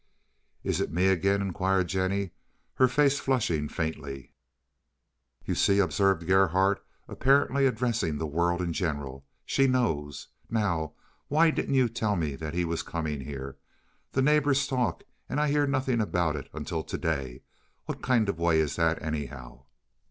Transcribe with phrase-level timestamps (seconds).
[0.63, 2.31] "Is it me again?" inquired Jennie,
[2.73, 4.33] her face flushing faintly.
[5.45, 10.29] "You see," observed Gerhardt, apparently addressing the world in general, "she knows.
[10.49, 10.93] Now,
[11.27, 13.57] why didn't you tell me that he was coming here?
[14.11, 17.43] The neighbors talk, and I hear nothing about it until to day.
[17.85, 19.65] What kind of a way is that, anyhow?"